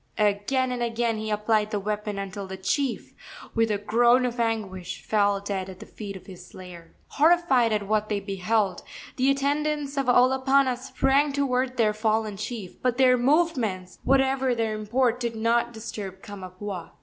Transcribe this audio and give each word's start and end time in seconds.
Again 0.17 0.71
and 0.71 0.81
again 0.81 1.19
he 1.19 1.29
applied 1.29 1.69
the 1.69 1.79
weapon 1.79 2.17
until 2.17 2.47
the 2.47 2.57
chief, 2.57 3.13
with 3.53 3.69
a 3.69 3.77
groan 3.77 4.25
of 4.25 4.39
anguish, 4.39 5.03
fell 5.03 5.39
dead 5.39 5.69
at 5.69 5.79
the 5.79 5.85
feet 5.85 6.15
of 6.15 6.25
his 6.25 6.43
slayer. 6.43 6.95
Horrified 7.09 7.71
at 7.71 7.87
what 7.87 8.09
they 8.09 8.19
beheld, 8.19 8.81
the 9.17 9.29
attendants 9.29 9.97
of 9.97 10.07
Olopana 10.07 10.75
sprang 10.75 11.31
toward 11.33 11.77
their 11.77 11.93
fallen 11.93 12.35
chief. 12.35 12.81
But 12.81 12.97
their 12.97 13.15
movements, 13.15 13.99
whatever 14.03 14.55
their 14.55 14.73
import, 14.73 15.19
did 15.19 15.35
not 15.35 15.71
disturb 15.71 16.23
Kamapuaa. 16.23 16.89